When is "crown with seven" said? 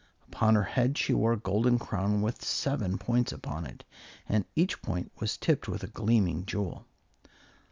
1.77-2.97